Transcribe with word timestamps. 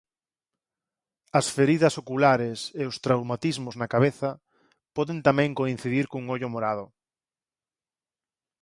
As 1.39 1.47
feridas 1.55 1.95
oculares 2.01 2.59
e 2.81 2.83
os 2.89 2.97
traumatismos 3.05 3.75
na 3.79 3.91
cabeza 3.93 4.29
poden 4.95 5.17
tamén 5.27 5.57
coincidir 5.59 6.05
cun 6.11 6.23
ollo 6.35 6.49
morado. 6.55 6.85